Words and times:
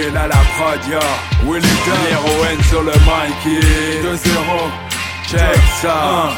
Will 0.00 0.16
à 0.16 0.28
la 0.28 0.36
prod, 0.56 0.80
Will 1.44 1.62
Héroïne 2.10 2.62
sur 2.70 2.82
le 2.82 2.92
mic, 2.92 3.62
2-0. 4.02 4.16
Check 5.28 5.60
ça. 5.82 6.30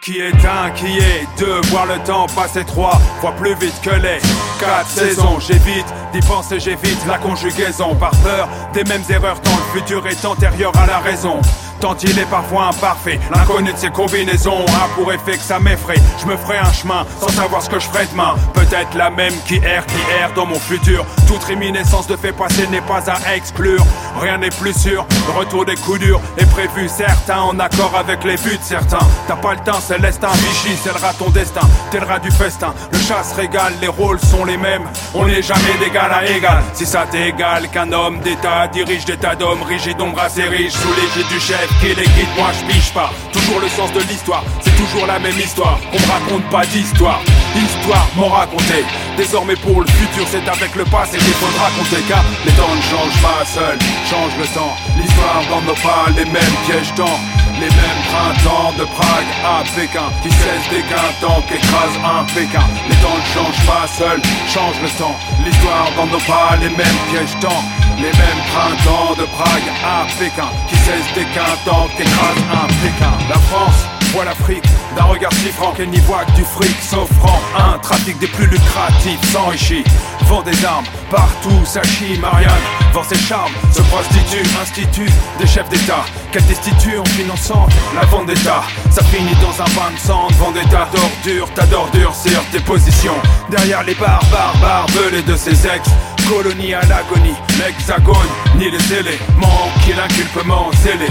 Qui 0.00 0.20
est 0.20 0.32
un, 0.32 0.70
qui 0.70 0.98
est 0.98 1.26
deux, 1.38 1.60
voir 1.66 1.84
le 1.84 1.98
temps 2.04 2.26
passer 2.34 2.64
trois 2.64 2.98
fois 3.20 3.32
plus 3.32 3.54
vite 3.56 3.74
que 3.82 3.90
les 3.90 4.18
quatre 4.58 4.88
saisons. 4.88 5.40
J'évite 5.40 5.86
d'y 6.14 6.20
penser, 6.20 6.58
j'évite 6.58 7.04
la 7.06 7.18
conjugaison. 7.18 7.94
Par 7.96 8.12
peur 8.22 8.48
des 8.72 8.84
mêmes 8.84 9.04
erreurs 9.10 9.40
tant 9.42 9.50
le 9.50 9.78
futur 9.78 10.06
est 10.06 10.24
antérieur 10.24 10.72
à 10.78 10.86
la 10.86 10.98
raison 11.00 11.40
tant 11.80 11.96
il 12.02 12.18
est 12.18 12.30
parfois 12.30 12.66
imparfait. 12.68 13.18
L'inconnu 13.34 13.72
de 13.72 13.78
ses 13.78 13.90
combinaisons 13.90 14.64
a 14.66 14.88
pour 14.94 15.12
effet 15.12 15.36
que 15.36 15.42
ça 15.42 15.58
m'effraie. 15.58 16.00
Je 16.20 16.26
me 16.26 16.36
ferai 16.36 16.58
un 16.58 16.72
chemin 16.72 17.06
sans 17.20 17.28
savoir 17.28 17.62
ce 17.62 17.70
que 17.70 17.78
je 17.78 17.86
ferai 17.86 18.06
demain. 18.06 18.34
Peut-être 18.54 18.94
la 18.94 19.10
même 19.10 19.34
qui 19.46 19.56
erre, 19.56 19.86
qui 19.86 20.00
erre 20.20 20.32
dans 20.34 20.46
mon 20.46 20.58
futur. 20.58 21.04
Toute 21.26 21.44
réminiscence 21.44 22.06
de 22.06 22.16
fait 22.16 22.32
passé 22.32 22.66
n'est 22.68 22.80
pas 22.80 23.02
à 23.10 23.36
exclure. 23.36 23.84
Rien 24.20 24.38
n'est 24.38 24.50
plus 24.50 24.74
sûr. 24.74 25.06
Le 25.26 25.38
retour 25.38 25.64
des 25.64 25.76
coups 25.76 26.00
durs 26.00 26.20
est 26.38 26.50
prévu, 26.50 26.88
certains 26.88 27.40
en 27.40 27.58
accord 27.58 27.94
avec 27.98 28.24
les 28.24 28.36
buts 28.36 28.58
certains. 28.62 29.06
T'as 29.26 29.36
pas 29.36 29.54
le 29.54 29.60
temps, 29.60 29.80
c'est 29.80 29.98
l'estin, 29.98 30.30
Vichy, 30.32 30.76
c'est 30.82 30.92
le 30.92 31.00
rat 31.00 31.14
ton 31.14 31.30
destin. 31.30 31.60
T'es 31.90 32.00
du 32.22 32.30
festin. 32.30 32.74
Le 32.92 32.98
chasse 32.98 33.32
régale, 33.32 33.74
les 33.80 33.88
rôles 33.88 34.20
sont 34.20 34.44
les 34.44 34.56
mêmes. 34.56 34.84
On 35.14 35.26
n'est 35.26 35.42
jamais 35.42 35.76
d'égal 35.80 36.10
à 36.12 36.26
égal. 36.26 36.62
Si 36.74 36.86
ça 36.86 37.06
t'égale 37.10 37.68
qu'un 37.68 37.92
homme 37.92 38.20
d'État 38.20 38.68
dirige 38.68 39.04
des 39.04 39.16
tas 39.16 39.34
d'hommes 39.34 39.62
rigides, 39.62 40.00
ombre 40.00 40.20
assez 40.20 40.44
riches 40.44 40.72
sous 40.72 40.94
l'égide 40.94 41.28
du 41.28 41.40
chef 41.40 41.65
qui 41.80 41.88
les 41.88 42.08
guide, 42.14 42.32
moi 42.36 42.50
je 42.52 42.72
piche 42.72 42.92
pas. 42.92 43.10
Toujours 43.32 43.60
le 43.60 43.68
sens 43.68 43.92
de 43.92 44.00
l'histoire, 44.00 44.44
c'est 44.60 44.76
toujours 44.76 45.06
la 45.06 45.18
même 45.18 45.38
histoire. 45.38 45.78
On 45.92 45.98
me 45.98 46.06
raconte 46.06 46.50
pas 46.50 46.64
d'histoire, 46.66 47.20
histoire 47.54 48.06
m'en 48.16 48.28
raconter. 48.28 48.84
Désormais 49.16 49.56
pour 49.56 49.80
le 49.80 49.86
futur, 49.86 50.26
c'est 50.30 50.46
avec 50.48 50.74
le 50.74 50.84
passé 50.84 51.18
qu'il 51.18 51.34
faudra 51.34 51.70
compter. 51.78 52.02
Car 52.08 52.24
les 52.44 52.52
temps 52.52 52.74
ne 52.74 52.82
changent 52.82 53.22
pas 53.22 53.44
seuls, 53.44 53.78
change 54.10 54.34
le 54.38 54.46
temps. 54.54 54.74
L'histoire 54.96 55.62
nos 55.66 55.74
pas 55.74 56.06
les 56.16 56.24
mêmes 56.24 56.56
pièges 56.66 56.94
temps. 56.94 57.18
Les 57.58 57.68
mêmes 57.68 58.02
printemps 58.10 58.72
de 58.78 58.84
Prague 58.84 59.30
à 59.42 59.64
Pékin 59.74 60.12
Qui 60.22 60.30
cessent 60.30 60.68
dès 60.70 60.82
qu'un 60.82 61.10
temps 61.20 61.40
qu'écrase 61.48 61.96
un 62.04 62.24
Pékin. 62.34 62.66
Les 62.88 62.96
temps 62.96 63.16
ne 63.16 63.26
changent 63.32 63.66
pas 63.66 63.86
seuls, 63.86 64.20
change 64.46 64.76
le 64.82 64.88
temps. 64.98 65.16
L'histoire 65.44 65.88
dans 65.96 66.06
nos 66.06 66.20
pas, 66.20 66.56
les 66.60 66.68
mêmes 66.68 67.00
pièges 67.10 67.38
temps 67.40 67.64
Les 67.96 68.12
mêmes 68.12 68.42
printemps 68.52 69.14
de 69.14 69.24
Prague 69.24 69.68
à 69.82 70.06
Pékin 70.18 70.50
Qui 70.68 70.76
cessent 70.76 71.14
dès 71.14 71.24
qu'un 71.32 71.56
temps 71.64 71.88
qu'écrase 71.96 72.42
un 72.52 72.66
Pékin. 72.84 73.12
La 73.30 73.38
France 73.38 73.95
voit 74.12 74.24
l'Afrique. 74.24 74.64
D'un 74.96 75.04
regard 75.04 75.32
si 75.32 75.48
franc 75.48 75.72
qu'elle 75.72 75.90
n'y 75.90 76.00
voit 76.00 76.24
que 76.24 76.32
du 76.32 76.44
fric. 76.44 76.76
S'offrant 76.82 77.40
un 77.56 77.78
trafic 77.78 78.18
des 78.18 78.26
plus 78.26 78.46
lucratifs 78.46 79.32
s'enrichit. 79.32 79.84
Vend 80.22 80.42
des 80.42 80.64
armes 80.64 80.84
partout 81.10 81.62
chie 81.84 82.18
Marianne. 82.18 82.50
Vend 82.92 83.04
ses 83.04 83.18
charmes 83.18 83.52
se 83.72 83.82
prostitue 83.82 84.42
institut 84.60 85.10
des 85.38 85.46
chefs 85.46 85.68
d'État. 85.68 86.04
Qu'elle 86.32 86.46
destitue 86.46 86.98
en 86.98 87.04
finançant 87.04 87.66
la 87.94 88.04
vendetta 88.06 88.62
ça 88.90 89.02
finit 89.04 89.34
dans 89.42 89.62
un 89.62 89.68
bain 89.74 89.92
de 89.92 89.98
sang 89.98 90.28
vendetta 90.38 90.88
d'ordure 90.92 91.48
ta 91.54 91.66
d'ordure 91.66 92.14
sur 92.14 92.42
tes 92.50 92.60
positions. 92.60 93.16
Derrière 93.50 93.82
les 93.82 93.94
barbares 93.94 94.56
barbelés 94.60 95.22
de 95.22 95.36
ses 95.36 95.66
ex. 95.66 95.88
Colonie 96.28 96.74
à 96.74 96.80
l'agonie 96.86 97.36
l'hexagone. 97.58 98.16
Ni 98.56 98.70
les 98.70 98.92
éléments 98.92 99.68
qui 99.84 99.92
l'inculpement 99.92 100.70
zélé 100.82 101.08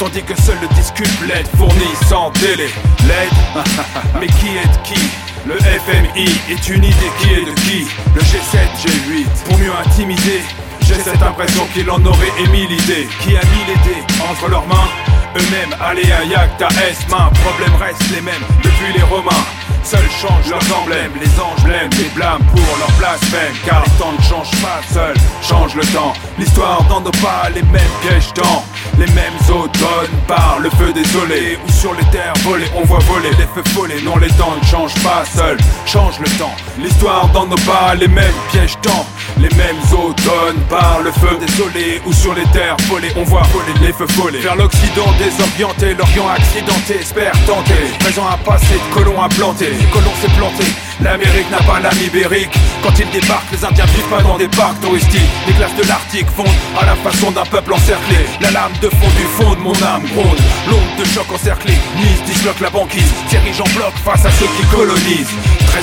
Tandis 0.00 0.22
que 0.22 0.34
seul 0.40 0.56
le 0.62 0.68
disque 0.68 1.02
l'aide 1.28 1.46
fournit 1.58 1.94
sans 2.08 2.30
délai 2.40 2.70
L'aide 3.06 3.64
Mais 4.18 4.28
qui 4.28 4.46
est 4.56 4.66
de 4.66 4.82
qui? 4.82 5.10
Le 5.44 5.58
FMI 5.58 6.24
est 6.50 6.68
une 6.70 6.84
idée. 6.84 7.10
Qui 7.20 7.34
est 7.34 7.44
de 7.44 7.52
qui? 7.60 7.86
Le 8.14 8.22
G7, 8.22 8.56
G8 8.80 9.44
Pour 9.44 9.58
mieux 9.58 9.72
intimider 9.78 10.40
J'ai 10.80 10.94
cette 10.94 11.20
impression 11.20 11.66
qu'il 11.74 11.90
en 11.90 12.02
aurait 12.02 12.32
émis 12.42 12.66
l'idée. 12.66 13.08
Qui 13.20 13.36
a 13.36 13.42
mis 13.42 13.64
les 13.68 13.92
dés 13.92 14.02
entre 14.22 14.48
leurs 14.48 14.66
mains? 14.66 14.88
Eux-mêmes, 15.36 15.76
allez 15.78 16.10
un 16.10 16.24
Yakta 16.24 16.68
S 16.90 17.06
main 17.10 17.30
Problèmes 17.44 17.76
restent 17.78 18.10
les 18.10 18.22
mêmes. 18.22 18.46
Depuis 18.62 18.94
les 18.96 19.02
Romains 19.02 19.44
Seuls 19.82 20.10
changent 20.10 20.50
leurs 20.50 20.78
emblèmes, 20.80 21.12
les 21.20 21.40
anges 21.40 21.64
blêmes, 21.64 21.90
les 21.98 22.08
blâmes 22.14 22.42
pour 22.50 22.78
leur 22.78 22.90
blasphème. 22.98 23.54
Car 23.64 23.82
les 23.84 23.90
temps 23.98 24.12
ne 24.12 24.22
changent 24.22 24.62
pas 24.62 24.80
seuls, 24.92 25.16
change 25.42 25.74
le 25.74 25.84
temps. 25.86 26.12
L'histoire 26.38 26.84
dans 26.84 27.00
nos 27.00 27.10
pas, 27.12 27.48
les 27.54 27.62
mêmes 27.62 27.94
pièges 28.02 28.32
temps. 28.34 28.64
Les 28.98 29.06
mêmes 29.06 29.40
automnes. 29.48 30.10
Par 30.26 30.58
le 30.60 30.70
feu 30.70 30.92
désolé 30.92 31.58
Ou 31.66 31.72
sur 31.72 31.94
les 31.94 32.04
terres 32.06 32.34
volées 32.44 32.68
on 32.76 32.84
voit 32.84 32.98
voler 33.00 33.30
les 33.30 33.46
feux 33.54 33.62
volés 33.74 34.00
Non 34.02 34.16
les 34.18 34.28
temps 34.28 34.54
ne 34.60 34.66
changent 34.66 35.02
pas 35.02 35.24
seuls, 35.24 35.58
change 35.86 36.18
le 36.20 36.28
temps. 36.38 36.54
L'histoire 36.78 37.28
dans 37.28 37.46
nos 37.46 37.56
pas, 37.56 37.94
les 37.94 38.08
mêmes 38.08 38.40
pièges 38.52 38.78
temps 38.82 39.06
Les 39.38 39.48
mêmes 39.56 39.80
automnes. 39.92 40.60
Par 40.68 41.00
le 41.02 41.10
feu 41.12 41.36
désolé 41.40 42.00
Ou 42.06 42.12
sur 42.12 42.34
les 42.34 42.44
terres 42.52 42.76
volées 42.88 43.12
on 43.16 43.24
voit 43.24 43.42
voler 43.52 43.86
les 43.86 43.92
feux 43.92 44.06
volés 44.16 44.40
Vers 44.40 44.56
l'Occident 44.56 45.10
désorienté, 45.18 45.94
l'Orient 45.94 46.28
accidenté 46.28 47.00
Espère 47.00 47.32
tenter, 47.46 47.90
présent 48.00 48.26
à 48.26 48.36
passer, 48.36 48.80
colon 48.92 49.20
à 49.20 49.28
planter 49.28 49.69
S'est 49.70 50.28
planté. 50.36 50.64
L'Amérique 51.00 51.50
n'a 51.50 51.58
pas 51.58 51.80
l'âme 51.80 51.96
ibérique 52.04 52.50
Quand 52.82 52.92
ils 52.98 53.08
débarquent, 53.10 53.52
les 53.52 53.64
Indiens 53.64 53.86
vivent 53.86 54.08
pas 54.10 54.20
dans 54.20 54.36
des 54.36 54.48
parcs 54.48 54.78
touristiques. 54.80 55.30
Les 55.46 55.54
glaces 55.54 55.74
de 55.76 55.86
l'Arctique 55.88 56.26
fondent 56.36 56.48
à 56.78 56.84
la 56.84 56.96
façon 56.96 57.30
d'un 57.30 57.44
peuple 57.44 57.72
encerclé. 57.72 58.16
La 58.40 58.50
lame 58.50 58.72
de 58.82 58.88
fond 58.88 59.08
du 59.16 59.22
fond 59.22 59.54
de 59.54 59.60
mon 59.60 59.72
âme 59.82 60.02
gronde. 60.12 60.38
L'onde 60.68 60.96
de 60.98 61.04
choc 61.04 61.24
encerclée, 61.32 61.78
Nice 61.96 62.22
disloque 62.26 62.60
la 62.60 62.70
banquise. 62.70 63.12
Dirige 63.30 63.60
en 63.60 63.68
bloc 63.76 63.94
face 64.04 64.26
à 64.26 64.30
ceux 64.32 64.48
qui 64.58 64.66
colonisent 64.74 65.36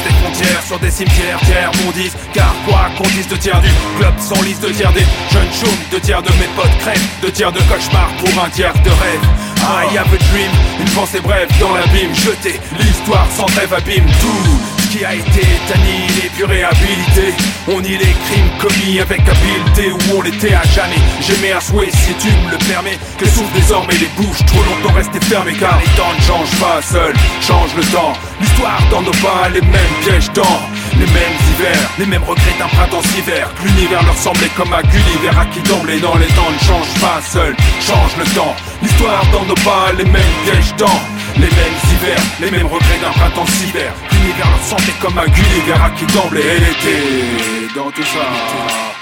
Des 0.03 0.13
frontières 0.21 0.63
sur 0.65 0.79
des 0.79 0.91
cimetières, 0.91 1.39
tiers 1.45 1.71
mondise 1.83 2.13
Car 2.33 2.53
quoi 2.65 2.89
qu'on 2.97 3.07
dise 3.09 3.27
de 3.27 3.35
tiers 3.35 3.59
du 3.61 3.69
club 3.97 4.13
sans 4.19 4.41
liste 4.43 4.61
de 4.61 4.69
tiers 4.69 4.91
des 4.93 5.05
jeunes 5.31 5.53
chaumes 5.53 5.81
De 5.91 5.99
tiers 5.99 6.21
de 6.21 6.31
mes 6.33 6.47
potes 6.55 6.77
crèves, 6.79 7.07
de 7.23 7.29
tiers 7.29 7.51
de 7.51 7.59
cauchemar 7.61 8.09
pour 8.19 8.43
un 8.43 8.49
tiers 8.49 8.73
de 8.73 8.89
rêve. 8.89 9.21
I 9.59 9.97
have 9.97 10.13
a 10.13 10.17
dream, 10.31 10.51
une 10.79 10.89
pensée 10.91 11.19
brève 11.19 11.49
dans 11.59 11.73
l'abîme 11.73 12.13
Jeter 12.13 12.59
l'histoire 12.79 13.27
sans 13.31 13.45
trêve 13.45 13.73
abîme. 13.73 14.05
Tout 14.21 14.76
qui 14.89 15.03
a 15.05 15.13
été 15.13 15.43
annihilé, 15.73 16.31
puis 16.33 16.45
réhabilité. 16.45 17.33
On 17.67 17.81
nie 17.81 17.97
les 17.97 18.15
crimes 18.25 18.51
commis 18.59 18.99
avec 18.99 19.21
habileté, 19.21 19.91
où 19.91 20.17
on 20.17 20.21
l'était 20.21 20.53
à 20.53 20.63
jamais. 20.63 21.01
J'aimais 21.21 21.51
un 21.51 21.59
souhait, 21.59 21.91
si 21.91 22.13
tu 22.15 22.27
me 22.27 22.51
le 22.51 22.57
permets, 22.69 22.97
que 23.17 23.25
s'ouvrent 23.27 23.53
désormais 23.53 23.97
les 23.97 24.09
bouches, 24.15 24.45
trop 24.45 24.63
longtemps 24.63 24.95
restées 24.95 25.19
fermées, 25.21 25.55
car 25.59 25.77
les 25.79 25.91
temps 25.95 26.13
ne 26.17 26.23
changent 26.23 26.59
pas 26.59 26.81
seuls, 26.81 27.15
change 27.41 27.75
le 27.75 27.83
temps. 27.93 28.13
L'histoire 28.39 28.81
dans 28.91 29.01
nos 29.01 29.17
pas, 29.23 29.49
les 29.53 29.61
mêmes 29.61 29.95
pièges 30.01 30.31
temps. 30.33 30.61
Les 30.93 31.05
mêmes 31.05 31.37
hivers, 31.51 31.89
les 31.99 32.05
mêmes 32.05 32.23
regrets 32.23 32.57
d'un 32.57 32.67
printemps 32.67 33.05
hiver 33.15 33.51
L'univers 33.63 34.01
leur 34.01 34.17
semblait 34.17 34.49
comme 34.55 34.73
un 34.73 34.81
Gulliver 34.81 35.37
à 35.39 35.45
qui 35.45 35.61
d'emblée 35.61 35.99
dans 35.99 36.15
les 36.15 36.25
temps 36.27 36.49
ne 36.49 36.65
change 36.65 36.89
pas 36.99 37.21
seul, 37.21 37.55
change 37.81 38.17
le 38.17 38.25
temps 38.33 38.55
L'histoire 38.81 39.23
dans 39.31 39.45
nos 39.45 39.53
pas, 39.53 39.93
les 39.95 40.05
mêmes 40.05 40.37
pièges 40.43 40.75
temps 40.75 41.01
les 41.35 41.41
mêmes 41.41 41.77
hivers, 41.91 42.23
les 42.41 42.49
mêmes 42.49 42.65
regrets 42.65 42.99
d'un 42.99 43.11
printemps 43.11 43.45
hiver 43.63 43.93
L'univers 44.27 44.49
leur 44.49 44.61
semblait 44.61 44.93
comme 44.99 45.17
un 45.17 45.25
Gulliver 45.25 45.95
qui 45.95 46.05
d'emblée 46.13 46.41
elle 46.43 46.63
était 46.63 47.73
dans 47.73 47.89
tout 47.91 48.03
ça 48.03 48.96